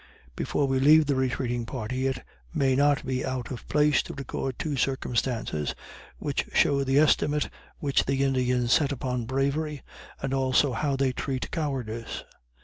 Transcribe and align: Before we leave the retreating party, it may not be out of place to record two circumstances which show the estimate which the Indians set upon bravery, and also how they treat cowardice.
Before 0.35 0.65
we 0.65 0.79
leave 0.79 1.05
the 1.05 1.13
retreating 1.13 1.63
party, 1.67 2.07
it 2.07 2.23
may 2.55 2.75
not 2.75 3.05
be 3.05 3.23
out 3.23 3.51
of 3.51 3.67
place 3.67 4.01
to 4.01 4.15
record 4.15 4.57
two 4.57 4.75
circumstances 4.75 5.75
which 6.17 6.47
show 6.55 6.83
the 6.83 6.97
estimate 6.97 7.51
which 7.77 8.05
the 8.05 8.23
Indians 8.23 8.73
set 8.73 8.91
upon 8.91 9.25
bravery, 9.25 9.83
and 10.19 10.33
also 10.33 10.73
how 10.73 10.95
they 10.95 11.11
treat 11.13 11.51
cowardice. 11.51 12.23